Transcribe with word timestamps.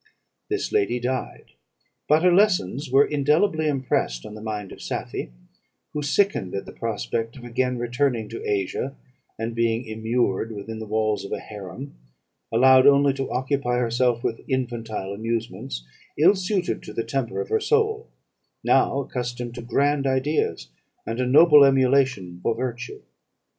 This 0.49 0.71
lady 0.71 0.99
died; 0.99 1.51
but 2.07 2.23
her 2.23 2.33
lessons 2.33 2.89
were 2.89 3.05
indelibly 3.05 3.67
impressed 3.67 4.25
on 4.25 4.33
the 4.33 4.41
mind 4.41 4.71
of 4.71 4.81
Safie, 4.81 5.29
who 5.93 6.01
sickened 6.01 6.55
at 6.55 6.65
the 6.65 6.71
prospect 6.71 7.37
of 7.37 7.43
again 7.43 7.77
returning 7.77 8.27
to 8.29 8.43
Asia, 8.43 8.95
and 9.37 9.53
being 9.53 9.85
immured 9.85 10.53
within 10.53 10.79
the 10.79 10.87
walls 10.87 11.23
of 11.23 11.31
a 11.31 11.39
haram, 11.39 11.99
allowed 12.51 12.87
only 12.87 13.13
to 13.13 13.29
occupy 13.29 13.77
herself 13.77 14.23
with 14.23 14.41
infantile 14.47 15.13
amusements, 15.13 15.85
ill 16.17 16.33
suited 16.33 16.81
to 16.81 16.93
the 16.93 17.03
temper 17.03 17.39
of 17.39 17.49
her 17.49 17.59
soul, 17.59 18.07
now 18.63 19.01
accustomed 19.01 19.53
to 19.53 19.61
grand 19.61 20.07
ideas 20.07 20.69
and 21.05 21.19
a 21.19 21.27
noble 21.27 21.63
emulation 21.63 22.39
for 22.41 22.55
virtue. 22.55 23.03